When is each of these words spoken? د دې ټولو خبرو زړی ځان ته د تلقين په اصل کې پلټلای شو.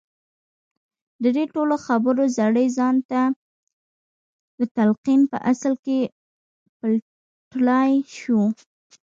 د 1.23 1.25
دې 1.35 1.45
ټولو 1.53 1.75
خبرو 1.85 2.23
زړی 2.37 2.67
ځان 2.77 2.95
ته 3.09 3.21
د 4.59 4.61
تلقين 4.75 5.21
په 5.31 5.37
اصل 5.51 5.73
کې 5.85 5.99
پلټلای 6.77 7.91
شو. 8.17 8.39